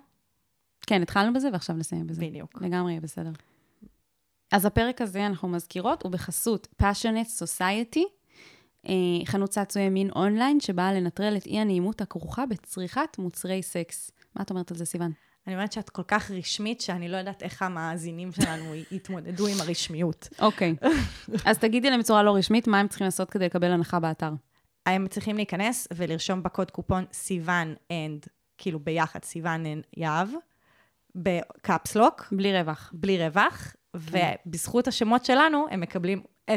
[0.86, 2.20] כן, התחלנו בזה ועכשיו נסיים בזה.
[2.20, 2.62] בדיוק.
[2.62, 3.30] לגמרי יהיה בסדר.
[4.52, 8.00] אז הפרק הזה, אנחנו מזכירות, הוא בחסות Passionate Society,
[8.88, 8.92] אה,
[9.24, 14.10] חנות צעצועי מין אונליין, שבאה לנטרל את אי-הנעימות הכרוכה בצריכת מוצרי סקס.
[14.36, 15.12] מה את אומרת על זה, סיוון?
[15.46, 20.28] אני אומרת שאת כל כך רשמית, שאני לא יודעת איך המאזינים שלנו יתמודדו עם הרשמיות.
[20.38, 20.74] אוקיי.
[21.48, 24.32] אז תגידי להם בצורה לא רשמית, מה הם צריכים לעשות כדי לקבל הנחה באתר.
[24.86, 28.26] הם צריכים להיכנס ולרשום בקוד קופון סיוון and,
[28.58, 30.28] כאילו ביחד, סיוון and יהב,
[31.14, 32.90] ב caps lock, בלי רווח.
[32.94, 36.52] בלי רווח, ובזכות השמות שלנו, הם מקבלים 10%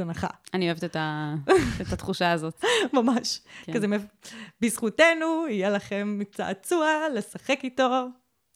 [0.00, 0.26] הנחה.
[0.54, 1.34] אני אוהבת את, ה...
[1.82, 2.64] את התחושה הזאת.
[2.92, 3.40] ממש.
[3.64, 3.72] כן.
[3.72, 3.86] כזה,
[4.60, 8.06] בזכותנו, יהיה לכם צעצוע לשחק איתו.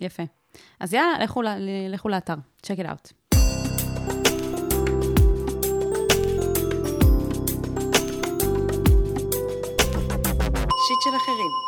[0.00, 0.22] יפה.
[0.80, 1.48] אז יאללה, לכו, ל...
[1.88, 2.34] לכו לאתר,
[2.66, 3.12] check it out.
[10.86, 11.65] שיט של אחרים.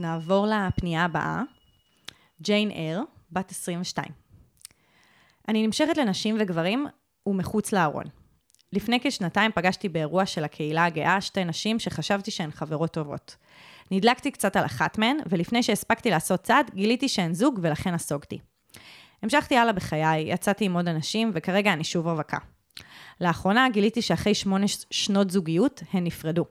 [0.00, 1.42] נעבור לפנייה הבאה.
[2.42, 4.08] ג'יין אר, בת 22.
[5.48, 6.86] אני נמשכת לנשים וגברים
[7.26, 8.04] ומחוץ לארון.
[8.72, 13.36] לפני כשנתיים פגשתי באירוע של הקהילה הגאה שתי נשים שחשבתי שהן חברות טובות.
[13.90, 18.38] נדלקתי קצת על אחת מהן, ולפני שהספקתי לעשות צעד, גיליתי שהן זוג ולכן נסוגתי.
[19.22, 22.38] המשכתי הלאה בחיי, יצאתי עם עוד אנשים, וכרגע אני שוב רווקה.
[23.20, 26.44] לאחרונה גיליתי שאחרי שמונה שנות זוגיות, הן נפרדו.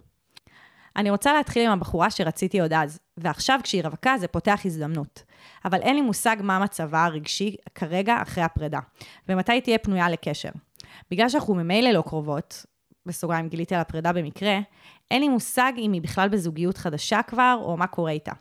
[0.99, 5.23] אני רוצה להתחיל עם הבחורה שרציתי עוד אז, ועכשיו כשהיא רווקה זה פותח הזדמנות.
[5.65, 8.79] אבל אין לי מושג מה מצבה הרגשי כרגע אחרי הפרידה,
[9.29, 10.49] ומתי תהיה פנויה לקשר.
[11.11, 12.65] בגלל שאנחנו ממילא לא קרובות,
[13.05, 14.59] בסוגריים גיליתי על הפרידה במקרה,
[15.11, 18.31] אין לי מושג אם היא בכלל בזוגיות חדשה כבר, או מה קורה איתה.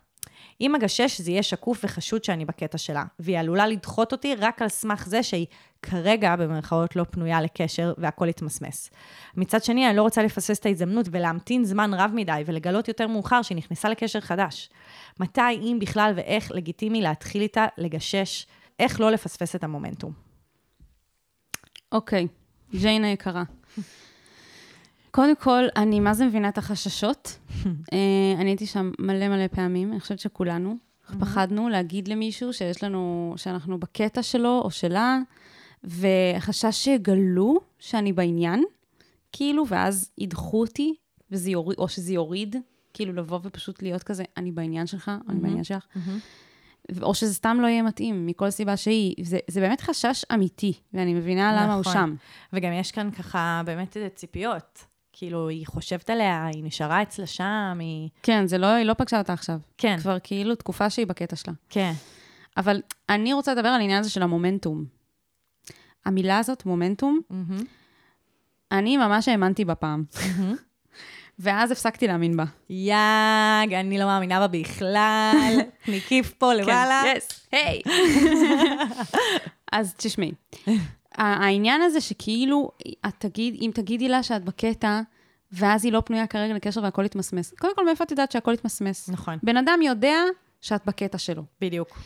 [0.60, 4.68] אם אגשש זה יהיה שקוף וחשוד שאני בקטע שלה, והיא עלולה לדחות אותי רק על
[4.68, 5.46] סמך זה שהיא
[5.82, 8.90] כרגע, במרכאות, לא פנויה לקשר והכל יתמסמס.
[9.36, 13.42] מצד שני, אני לא רוצה לפספס את ההזדמנות ולהמתין זמן רב מדי ולגלות יותר מאוחר
[13.42, 14.70] שהיא נכנסה לקשר חדש.
[15.20, 18.46] מתי, אם בכלל ואיך לגיטימי להתחיל איתה לגשש,
[18.78, 20.12] איך לא לפספס את המומנטום.
[21.92, 22.26] אוקיי,
[22.74, 23.42] ג'יין היקרה.
[25.18, 27.38] קודם כל, אני מה זה מבינה את החששות.
[27.92, 30.76] אה, אני הייתי שם מלא מלא פעמים, אני חושבת שכולנו.
[31.20, 35.18] פחדנו להגיד למישהו שיש לנו, שאנחנו בקטע שלו או שלה,
[35.84, 38.64] וחשש שיגלו שאני בעניין,
[39.32, 40.94] כאילו, ואז ידחו אותי,
[41.30, 42.56] וזה יוריד, או שזה יוריד,
[42.94, 45.86] כאילו לבוא ופשוט להיות כזה, אני בעניין שלך, אני בעניין שלך.
[47.02, 49.14] או שזה סתם לא יהיה מתאים, מכל סיבה שהיא.
[49.22, 51.92] זה, זה באמת חשש אמיתי, ואני מבינה למה הוא נכון.
[51.92, 52.14] שם.
[52.52, 54.84] וגם יש כאן ככה באמת איזה ציפיות.
[55.18, 58.08] כאילו, היא חושבת עליה, היא נשארה אצלה שם, היא...
[58.22, 59.58] כן, זה לא, היא לא פגשה אותה עכשיו.
[59.78, 61.52] כן, כבר כאילו תקופה שהיא בקטע שלה.
[61.68, 61.92] כן.
[62.56, 64.84] אבל אני רוצה לדבר על העניין הזה של המומנטום.
[66.04, 67.64] המילה הזאת, מומנטום, מהמם.
[68.72, 70.04] אני ממש האמנתי בה פעם.
[71.38, 72.44] ואז הפסקתי להאמין בה.
[72.70, 75.58] יאג, אני לא מאמינה בה בכלל.
[75.88, 77.02] נקיף פה למעלה.
[77.16, 77.82] יס, היי.
[79.72, 80.32] אז תשמעי,
[81.18, 82.70] העניין הזה שכאילו,
[83.06, 85.00] את תגיד, אם תגידי לה שאת בקטע,
[85.52, 87.54] ואז היא לא פנויה כרגע לקשר והכל יתמסמס.
[87.58, 89.08] קודם כל, מאיפה את יודעת שהכל יתמסמס?
[89.08, 90.18] נכון, בן אדם יודע
[90.60, 91.42] שאת בקטע שלו.
[91.60, 91.98] בדיוק.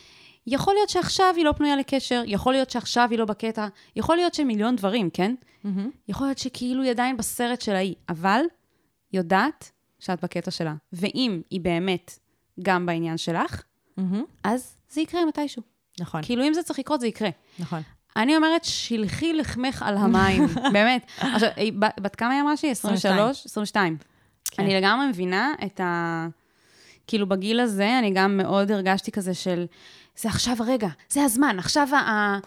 [0.47, 4.35] יכול להיות שעכשיו היא לא פנויה לקשר, יכול להיות שעכשיו היא לא בקטע, יכול להיות
[4.35, 5.35] שמיליון דברים, כן?
[5.65, 5.91] מהמם.
[6.09, 8.43] יכול להיות שכאילו היא עדיין בסרט של ההיא, אבל
[9.13, 10.75] יודעת שאת בקטע שלה.
[10.93, 12.19] ואם היא באמת
[12.63, 13.63] גם בעניין שלך,
[13.97, 14.25] מהמם.
[14.45, 15.63] אז זה יקרה מתישהו.
[16.01, 17.29] נכון, כאילו, אם זה צריך לקרות, זה יקרה.
[17.59, 17.81] נכון.
[18.17, 21.07] אני אומרת, שלחי לחמך על המים, באמת.
[21.19, 21.49] עכשיו,
[21.79, 22.71] בת כמה היא אמרה שהיא?
[22.71, 23.47] 23?
[23.47, 23.97] 22.
[24.51, 24.63] כן.
[24.63, 26.27] אני לגמרי מבינה את ה...
[27.07, 29.65] כאילו, בגיל הזה, אני גם מאוד הרגשתי כזה של,
[30.17, 32.39] זה עכשיו הרגע, זה הזמן, עכשיו ה...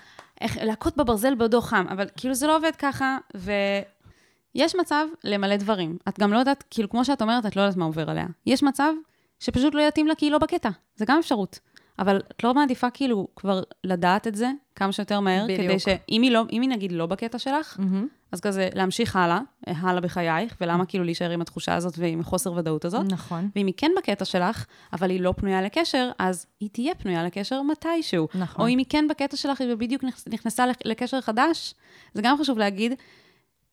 [0.42, 5.98] איך, להכות בברזל בעודו חם, אבל כאילו זה לא עובד ככה, ויש מצב למלא דברים.
[6.10, 8.26] את גם לא יודעת, כאילו, כמו שאת אומרת, את לא יודעת מה עובר עליה.
[8.46, 8.94] יש מצב
[9.40, 11.60] שפשוט לא יתאים לה כי היא לא בקטע, זה גם אפשרות.
[12.00, 15.62] אבל את לא מעדיפה כאילו כבר לדעת את זה כמה שיותר מהר, בדיוק.
[15.62, 18.08] כדי שאם היא, לא, היא נגיד לא בקטע שלך, מהמם.
[18.32, 22.86] אז כזה להמשיך הלאה, הלאה בחייך, ולמה כאילו להישאר עם התחושה הזאת ועם חוסר ודאות
[22.86, 23.06] הזאת.
[23.12, 23.50] נכון.
[23.56, 27.62] ואם היא כן בקטע שלך, אבל היא לא פנויה לקשר, אז היא תהיה פנויה לקשר
[27.62, 28.28] מתישהו.
[28.36, 28.62] נכון.
[28.66, 31.74] או אם היא כן בקטע שלך, היא בדיוק נכ- נכנסה לק- לקשר חדש,
[32.14, 32.94] זה גם חשוב להגיד,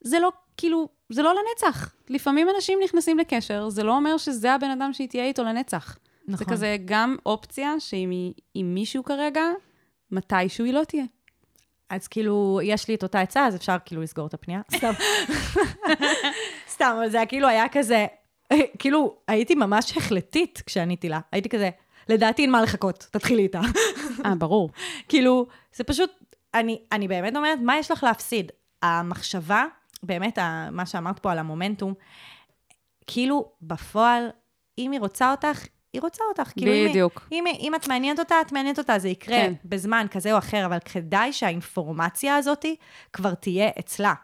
[0.01, 1.93] זה לא, כאילו, זה לא לנצח.
[2.09, 5.97] לפעמים אנשים נכנסים לקשר, זה לא אומר שזה הבן אדם שהיא תהיה איתו לנצח.
[6.27, 6.47] זה נכון.
[6.47, 9.43] כזה גם אופציה שאם היא עם מישהו כרגע,
[10.11, 11.05] מתישהו היא לא תהיה.
[11.91, 14.61] אז כאילו, יש לי את אותה עצה, אז אפשר כאילו לסגור את הפנייה.
[14.77, 14.93] סתם.
[16.69, 18.07] סתם, אבל זה היה כאילו היה כזה,
[18.79, 21.21] כאילו, הייתי ממש החלטית כשעניתי לה.
[21.33, 21.71] הייתי כזה,
[22.09, 23.61] לדעתי אין מה לחכות, תתחילי איתה.
[24.27, 24.71] אה, ברור.
[25.09, 26.11] כאילו, זה פשוט,
[26.55, 28.53] אני, אני באמת אומרת, מה יש לך להפסיד?
[28.83, 29.65] המחשבה,
[30.03, 31.95] באמת, ה- מה שאמרת פה על המומנטום,
[33.07, 34.29] כאילו, בפועל,
[34.79, 36.51] אם היא רוצה אותך, היא רוצה אותך.
[36.57, 37.29] כאילו, אם בדיוק.
[37.33, 39.53] אם, היא- אם את מעניינת אותה, את מעניינת אותה, זה יקרה כן.
[39.65, 42.65] בזמן כזה או אחר, אבל כדאי שהאינפורמציה הזאת
[43.13, 44.15] כבר תהיה אצלה.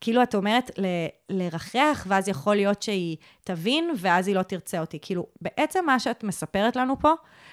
[0.00, 0.86] כאילו, את אומרת ל,
[1.30, 4.98] לרחח, ואז יכול להיות שהיא תבין, ואז היא לא תרצה אותי.
[5.02, 7.12] כאילו, בעצם מה שאת מספרת לנו פה,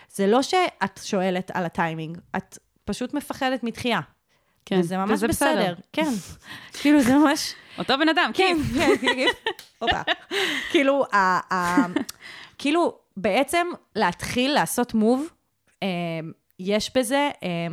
[0.10, 4.00] זה לא שאת שואלת על הטיימינג, את פשוט מפחדת מתחייה.
[4.66, 5.52] כן, וזה ממש וזה בסדר.
[5.52, 5.74] בסדר.
[5.94, 6.10] כן.
[6.82, 7.54] כאילו, זה ממש...
[7.78, 8.58] אותו בן אדם, כן.
[8.76, 9.56] כן, כן, כן.
[9.80, 10.02] הופה.
[10.72, 11.04] כאילו,
[12.58, 15.28] כאילו, בעצם להתחיל לעשות מוב,
[15.84, 15.88] אה,
[16.60, 17.68] יש בזה אה,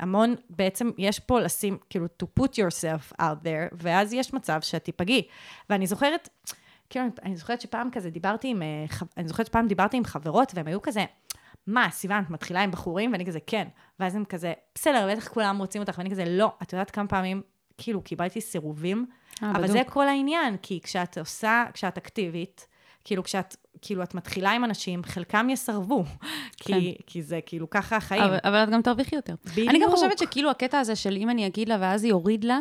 [0.00, 4.84] המון, בעצם יש פה לשים, כאילו, to put yourself out there, ואז יש מצב שאת
[4.84, 5.28] תיפגעי.
[5.70, 6.28] ואני זוכרת,
[6.90, 8.84] כאילו, אני זוכרת שפעם כזה דיברתי עם, אה,
[9.16, 11.04] אני זוכרת שפעם דיברתי עם חברות, והם היו כזה,
[11.66, 13.12] מה, סיוון, את מתחילה עם בחורים?
[13.12, 13.68] ואני כזה, כן.
[14.00, 16.52] ואז הם כזה, בסדר, בטח כולם רוצים אותך, ואני כזה, לא.
[16.62, 17.42] את יודעת כמה פעמים,
[17.78, 19.06] כאילו, קיבלתי סירובים?
[19.42, 19.66] אבל בדוק.
[19.66, 22.66] זה כל העניין, כי כשאת עושה, כשאת אקטיבית,
[23.04, 26.04] כאילו, כשאת, כאילו, את מתחילה עם אנשים, חלקם יסרבו,
[26.62, 28.22] כי, כי זה כאילו ככה החיים.
[28.22, 29.34] אבל, אבל את גם תרוויחי יותר.
[29.44, 29.70] בדיוק.
[29.70, 32.58] אני גם חושבת שכאילו הקטע הזה של אם אני אגיד לה ואז זה יוריד לה,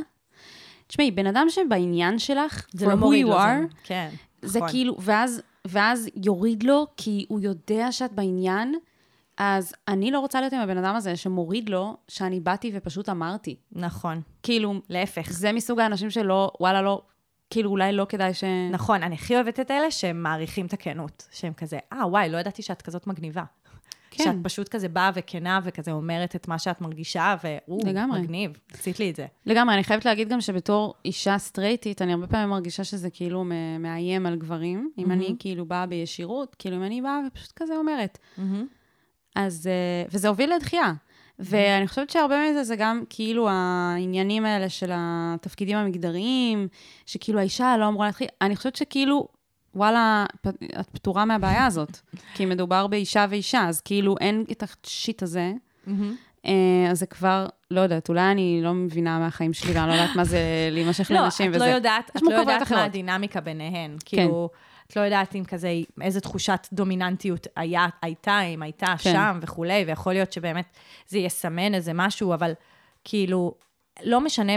[0.88, 4.10] תשמעי, בן אדם שבעניין שלך, זה לא מוריד לו, are, זה, כן,
[4.42, 4.70] זה נכון.
[4.70, 8.76] כאילו, ואז, ואז יוריד לו, כי הוא יודע שאת בעניין,
[9.38, 13.56] אז אני לא רוצה להיות עם הבן אדם הזה שמוריד לו, שאני באתי ופשוט אמרתי.
[13.72, 15.32] נכון, כאילו, להפך.
[15.32, 17.02] זה מסוג האנשים שלא, וואלה, לא,
[17.50, 18.44] כאילו, אולי לא כדאי ש...
[18.72, 21.28] נכון, אני הכי אוהבת את אלה שהם מעריכים את הכנות.
[21.32, 23.44] שהם כזה, אה, וואי, לא ידעתי שאת כזאת מגניבה.
[24.12, 24.24] כן.
[24.24, 27.36] שאת פשוט כזה באה וכנה וכזה אומרת את מה שאת מרגישה,
[27.86, 28.22] לגמרי.
[28.22, 29.26] מגניב, עשית לי את זה.
[29.46, 33.44] לגמרי, אני חייבת להגיד גם שבתור אישה סטרייטית, אני הרבה פעמים מרגישה שזה כאילו
[33.80, 34.92] מאיים על גברים.
[34.98, 38.18] אם אני כאילו באה בישירות, כאילו אם אני באה ופשוט כזה אומרת.
[39.36, 40.94] אז, אה, וזה הוביל לדחייה.
[41.44, 46.68] ואני חושבת שהרבה מזה זה גם כאילו העניינים האלה של התפקידים המגדריים,
[47.06, 48.28] שכאילו האישה לא אמורה להתחיל.
[48.42, 49.28] אני חושבת שכאילו,
[49.76, 50.26] וואלה,
[50.80, 51.98] את פטורה מהבעיה הזאת.
[52.36, 55.52] כי מדובר באישה ואישה, אז כאילו אין את השיט הזה.
[56.46, 60.16] אה, אז זה כבר, לא יודעת, אולי אני לא מבינה מהחיים שלי, ואני לא יודעת
[60.16, 60.40] מה זה
[60.72, 61.66] להימשך לא, לנשים את וזה.
[61.66, 62.84] לא יודעת, יש את לא יודעת מה.
[62.84, 63.98] הדינמיקה ביניהן.
[64.06, 64.50] כאילו,
[64.88, 69.14] את לא יודעת אם כזה, איזה תחושת דומיננטיות היה, הייתה, אם הייתה כן.
[69.14, 70.66] שם וכולי, ויכול להיות שבאמת
[71.08, 72.54] זה יסמן איזה משהו, אבל
[73.04, 73.56] כאילו,
[74.04, 74.54] לא משנה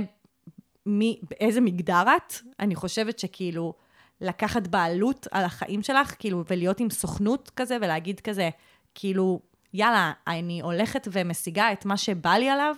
[0.86, 3.74] מי, באיזה מגדר את, אני חושבת שכאילו,
[4.20, 8.50] לקחת בעלות על החיים שלך, כאילו, ולהיות עם סוכנות כזה, ולהגיד כזה,
[8.94, 9.40] כאילו,
[9.74, 12.74] יאללה, אני הולכת ומשיגה את מה שבא לי עליו,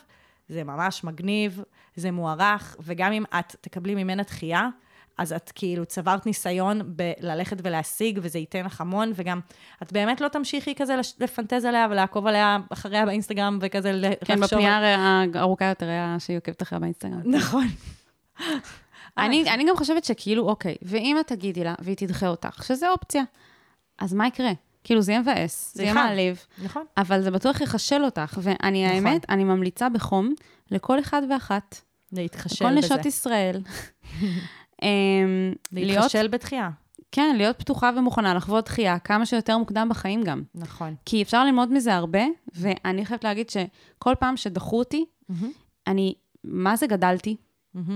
[0.48, 1.62] זה ממש מגניב,
[1.96, 4.68] זה מוערך, וגם אם את תקבלי ממנה דחייה,
[5.18, 9.40] אז את כאילו צברת ניסיון בללכת ולהשיג, וזה ייתן לך המון, וגם
[9.83, 13.92] את באמת לא תמשיכי כזה לפנטז עליה ולעקוב עליה אחריה באינסטגרם, וכזה
[14.24, 14.59] כן, לחשוב...
[14.59, 14.96] בפנייה
[15.35, 17.20] הארוכה יותר היה שהיא עוקבת אחריה באינסטגרם.
[17.24, 17.66] נכון.
[19.18, 23.22] אני, אני גם חושבת שכאילו, אוקיי, ואם את תגידי לה והיא תדחה אותך, שזה אופציה,
[23.98, 24.52] אז מה יקרה?
[24.85, 26.00] כאילו, זה יהיה מבאס, זה יהיה חם.
[26.00, 26.85] מעליב, נכון.
[26.96, 29.07] אבל זה בטוח יחשל אותך, ואני, נכון.
[29.07, 30.35] האמת, אני ממליצה בחום
[30.70, 31.81] לכל אחד ואחת,
[32.12, 32.78] להתחשל בזה.
[32.78, 33.61] נשות ישראל,
[34.83, 36.71] אמ, להיות, להתחשל בתחייה.
[37.12, 40.43] כן, להיות פתוחה ומוכנה לחוות דחייה כמה שיותר מוקדם בחיים גם.
[40.55, 40.95] נכון.
[41.05, 42.23] כי אפשר ללמוד מזה הרבה,
[42.55, 45.05] ואני חייבת להגיד שכל פעם שדחו אותי,
[45.87, 46.14] אני,
[46.45, 47.37] מה זה גדלתי?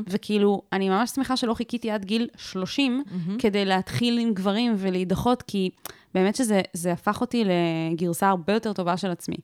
[0.06, 3.02] וכאילו, אני ממש שמחה שלא חיכיתי עד גיל 30
[3.38, 5.70] כדי להתחיל עם גברים ולהידחות, כי
[6.14, 9.36] באמת שזה זה הפך אותי לגרסה הרבה יותר טובה של עצמי.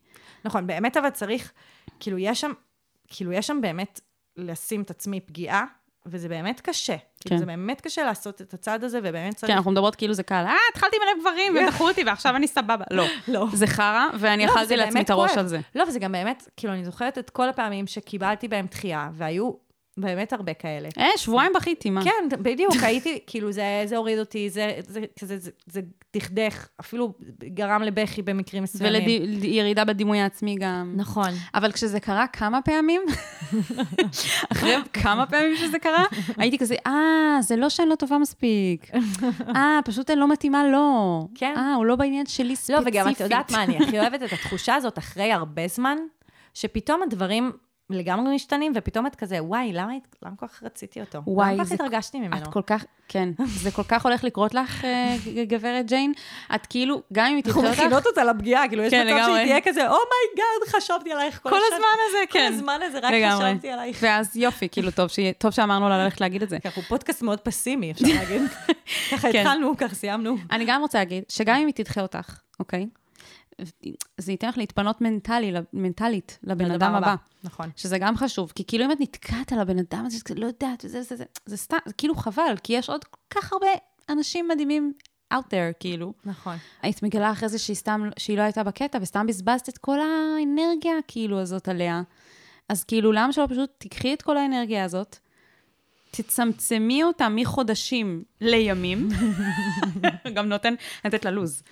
[0.44, 1.52] נכון, באמת אבל צריך,
[2.00, 2.52] כאילו יש שם,
[3.08, 4.00] כאילו יש שם באמת
[4.36, 5.64] לשים את עצמי פגיעה,
[6.10, 6.96] וזה באמת קשה.
[7.20, 7.38] כאילו כן.
[7.38, 9.50] זה באמת קשה לעשות את הצעד הזה, ובאמת צריך...
[9.50, 12.84] כן, אנחנו מדברות כאילו זה קל, אה, התחלתי מלא גברים ודחו אותי ועכשיו אני סבבה.
[12.90, 13.46] לא, לא.
[13.52, 15.38] זה חרא, ואני לא, אכלתי לעצמי את הראש.
[15.38, 15.60] על זה.
[15.74, 19.67] לא, וזה גם באמת, כאילו, אני זוכרת את כל הפעמים שקיבלתי בהם דחייה, והיו
[20.00, 20.88] באמת הרבה כאלה.
[20.98, 22.04] אה, שבועיים בכיתי, מה?
[22.04, 25.80] כן, בדיוק, הייתי, כאילו, זה, זה הוריד אותי, זה, זה, כזה, זה, זה
[26.16, 27.12] דכדך, אפילו
[27.44, 29.22] גרם לבכי במקרים מסוימים.
[29.22, 30.92] ולירידה בדימוי העצמי גם.
[30.96, 31.28] נכון.
[31.54, 33.02] אבל כשזה קרה כמה פעמים,
[34.52, 36.04] אחרי כמה פעמים שזה קרה,
[36.36, 38.90] הייתי כזה, אה, זה לא שאני לא טובה מספיק.
[39.56, 41.28] אה, פשוט אני לא מתאימה לו.
[41.34, 41.54] כן.
[41.56, 42.86] אה, הוא לא בעניין שלי לא, ספציפית.
[42.86, 45.98] וגם את יודעת מה, אני הכי אוהבת את התחושה הזאת אחרי הרבה זמן,
[46.54, 47.52] שפתאום הדברים
[47.90, 51.18] לגמרי משתנים, ופתאום את כזה, וואי, למה, למה כל כך רציתי אותו?
[51.26, 52.36] וואי, למה כל כך התרגשתי ממנו?
[52.36, 56.12] את כל כך, כן, זה כל כך הולך לקרות לך, אה, גברת ג'יין.
[56.54, 59.24] את כאילו, גם אם היא אנחנו תדחה אותך, מכינות אותה לפגיעה, כאילו, יש כן, מצב
[59.24, 59.44] שהיא.
[59.44, 62.48] תהיה כזה, oh my god, חשבתי עלייך כל כל השנה." הזמן הזה, כן.
[62.48, 63.52] כל הזמן הזה, רק לגמרי.
[63.52, 63.98] חשבתי עלייך.
[64.02, 66.58] ואז יופי, כאילו, טוב שיהיה- טוב שאמרנו לה ללכת להגיד את זה.
[66.64, 68.42] אנחנו פודקאסט מאוד פסימי, אפשר להגיד.
[69.12, 69.38] ככה כן.
[69.38, 70.36] התחלנו, ככה סיימנו.
[70.50, 72.86] אני גם רוצה להגיד, שגם אם היא תדחה אותך, אוקיי?
[74.18, 77.14] זה ייתן לך להתפנות מנטלי, מנטלית לבן אדם הבא.
[77.44, 77.70] נכון.
[77.76, 81.02] שזה גם חשוב, כי כאילו אם את נתקעת על הבן אדם הזה, לא יודעת, וזה,
[81.02, 83.66] זה, זה, זה סתם, זה כאילו חבל, כי יש עוד כל כך הרבה
[84.08, 84.92] אנשים מדהימים
[85.34, 86.12] out there, כאילו.
[86.24, 86.56] נכון.
[86.82, 90.92] היית מגלה אחרי זה שהיא סתם, שהיא לא הייתה בקטע, וסתם בזבזת את כל האנרגיה,
[91.08, 92.02] כאילו, הזאת עליה.
[92.68, 95.18] אז כאילו, למה שלא פשוט תיקחי את כל האנרגיה הזאת,
[96.10, 99.08] תצמצמי אותה מחודשים לימים,
[100.34, 101.62] גם נותן, לתת לה לוז,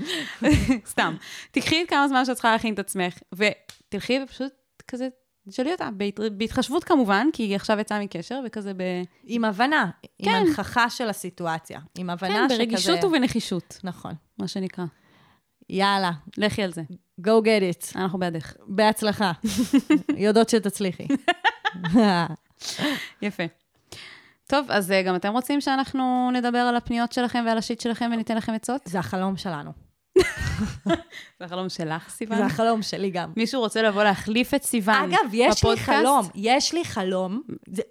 [0.93, 1.17] סתם.
[1.51, 4.53] תקחי את כמה זמן שאת צריכה להכין את עצמך, ותלכי ופשוט
[4.89, 5.09] כזה,
[5.49, 8.83] תשאלי אותה, בהת- בהתחשבות כמובן, כי היא עכשיו יצאה מקשר, וכזה ב...
[9.25, 10.35] עם הבנה, עם כן.
[10.35, 11.81] הנכחה של הסיטואציה.
[11.99, 12.59] עם הבנה כן, שכזה...
[12.59, 14.13] ברגישות ובנחישות, נכון.
[14.39, 14.85] מה שנקרא.
[15.71, 16.83] יאללה, לכי על זה,
[17.21, 17.93] go get it.
[17.97, 18.53] אנחנו בעדך.
[18.67, 19.33] בהצלחה.
[20.17, 21.07] יודעות שתצליחי.
[23.23, 23.43] יפה.
[24.47, 28.37] טוב, אז אה, גם אתם רוצים שאנחנו נדבר על הפניות שלכם ועל השיט שלכם וניתן
[28.37, 28.81] לכם עצות?
[28.85, 29.71] זה החלום שלנו.
[31.39, 32.39] זה החלום שלך, סיוון?
[32.39, 33.33] זה החלום שלי גם.
[33.37, 35.89] מישהו רוצה לבוא להחליף את סיוון אגב, יש לי בפודקאסט?
[35.89, 37.43] חלום, יש לי חלום.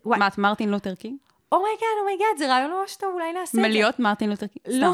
[0.06, 1.18] מה, את מרטין לותר קינג?
[1.52, 3.62] אומייגאד, אומייגאד, זה רעיון ממש טוב, אולי נעשה את זה.
[3.62, 4.82] מלהיות מרטין לותר קינג?
[4.82, 4.92] לא.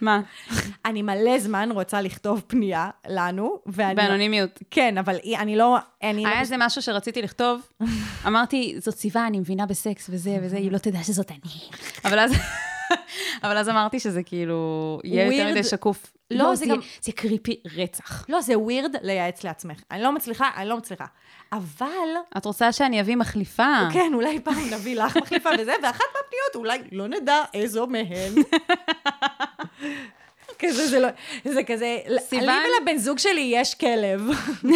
[0.00, 0.20] מה?
[0.84, 3.94] אני מלא זמן רוצה לכתוב פנייה לנו, ואני...
[3.94, 4.58] באנונימיות.
[4.70, 5.38] כן, אבל לא...
[5.38, 7.68] אני לא היה איזה משהו שרציתי לכתוב,
[8.26, 11.60] אמרתי, זאת סיבה, אני מבינה בסקס וזה וזה, היא לא תדע שזאת אני.
[12.04, 12.32] אבל אז...
[13.44, 15.50] אבל אז אמרתי שזה כאילו, יהיה יותר.
[15.50, 16.12] מדי שקוף.
[16.30, 18.24] לא, לא, זה זה גם- זה קריפי רצח.
[18.28, 19.80] לא, זה ווירד לייעץ לעצמך.
[19.90, 21.04] אני לא מצליחה, אני לא מצליחה.
[21.52, 21.86] אבל,
[22.36, 23.74] את רוצה שאני אביא מחליפה?
[23.92, 28.34] כן, אולי פעם נביא לך מחליפה וזה, ואחת מהפניות, אולי לא נדע איזו מהן.
[30.58, 31.08] כזה, זה לא,
[31.44, 32.46] זה כזה, סיוון?
[32.48, 34.22] לי ולבן זוג שלי יש כלב.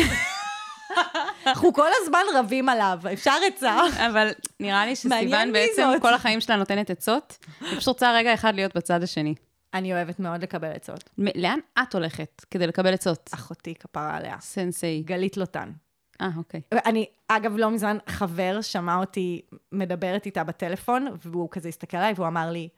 [1.47, 3.77] אנחנו כל הזמן רבים עליו, אפשר עצה?
[4.11, 6.03] אבל נראה לי שסיוון בעצם זאת.
[6.03, 9.35] כל החיים שלה נותנת עצות, היא פשוט רוצה רגע אחד להיות בצד השני.
[9.75, 11.11] אני אוהבת מאוד לקבל עצות.
[11.19, 13.31] לאן את הולכת כדי לקבל עצות?
[13.35, 14.37] אחותי כפרה עליה.
[14.41, 15.05] סנסei.
[15.05, 15.73] גלית לוטן.
[16.21, 16.61] אה, אוקיי.
[16.87, 22.27] אני, אגב, לא מזמן חבר שמע אותי מדברת איתה בטלפון, והוא כזה הסתכל עליי והוא
[22.27, 22.69] אמר לי,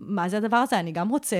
[0.00, 0.80] מה זה הדבר הזה?
[0.80, 1.36] אני גם רוצה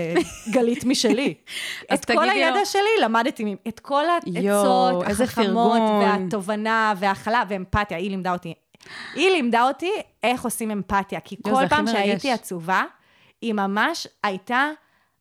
[0.51, 1.35] גלית משלי.
[1.95, 5.81] את כל הידע לו- שלי למדתי, את כל העצות החכמות.
[6.01, 8.55] והתובנה, והכלה, ואמפתיה, היא לימדה אותי.
[9.15, 9.91] היא לימדה אותי
[10.23, 11.87] איך עושים אמפתיה, כי כל פעם.
[11.87, 12.85] שהייתי עצובה,
[13.43, 14.71] היא ממש הייתה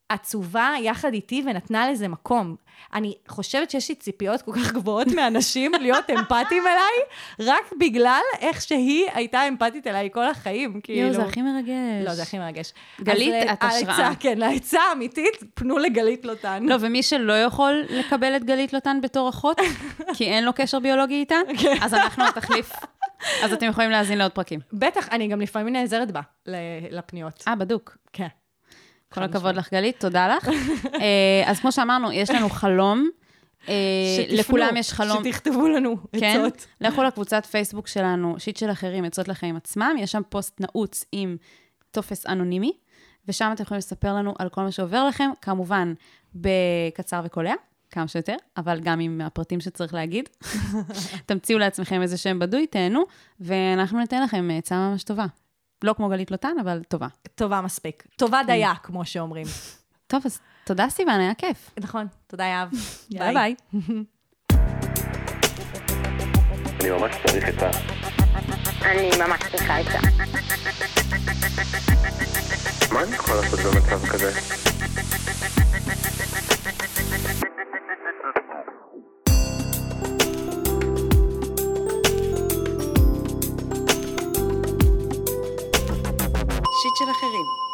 [0.10, 2.56] עצובה יחד איתי ונתנה לזה מקום.
[2.94, 6.98] אני חושבת שיש לי ציפיות כל כך גבוהות מאנשים להיות אמפתיים אליי,
[7.40, 11.08] רק בגלל איך שהיא הייתה אמפתית אליי כל החיים, כאילו.
[11.08, 12.06] יואו, זה הכי מרגש.
[12.06, 12.74] לא, זה הכי מרגש.
[13.02, 13.96] גלית, אה, את השראה.
[13.96, 16.64] העצה, כן, העצה האמיתית, פנו לגלית לוטן.
[16.64, 19.58] לא, ומי שלא יכול לקבל את גלית לוטן בתור אחות,
[20.18, 21.76] כי אין לו קשר ביולוגי איתה, כן.
[21.82, 22.72] אז אנחנו התחליף.
[23.44, 24.60] אז אתם יכולים להאזין לעוד פרקים.
[24.74, 26.22] בטח, אני גם לפעמים נעזרת בה
[26.92, 27.44] לפניות.
[27.48, 27.98] אה, בדוק.
[28.14, 28.28] כן.
[29.14, 30.50] כל הכבוד לך, גלית, תודה לך.
[31.02, 33.10] אה, אז כמו שאמרנו, יש לנו חלום.
[33.70, 33.74] אה,
[34.18, 35.24] שתפנו, לכולם יש חלום.
[35.24, 36.68] שתכתבו לנו כן, עצות.
[36.82, 41.38] לכו לקבוצת פייסבוק שלנו, שיט של אחרים, עצות לחיים עצמם, יש שם פוסט נעוץ עם
[41.92, 42.74] טופס אנונימי,
[43.28, 45.94] ושם אתם יכולים לספר לנו על כל מה שעובר לכם, כמובן
[46.36, 47.54] בקצר וקולע,
[47.92, 50.30] כמה שיותר, אבל גם עם הפרטים שצריך להגיד.
[51.26, 53.04] תמציאו לעצמכם איזה שם בדוי, תהנו,
[53.40, 55.26] ואנחנו ניתן לכם עצה ממש טובה.
[55.84, 57.08] לא כמו גלית לוטן, אבל טובה.
[57.36, 58.04] טובה מספיק.
[58.16, 59.46] טובה דייה, כמו שאומרים.
[60.08, 61.70] טוב, אז תודה סיוון, היה כיף.
[61.80, 62.70] נכון, תודה יהב.
[63.10, 63.56] ביי ביי.
[66.82, 67.70] אני ממש צריך עצה.
[68.82, 70.00] אני ממש צריכה עצה.
[72.94, 74.32] מה אני יכול לעשות במצב כזה?
[86.82, 87.69] שיט של אחרים.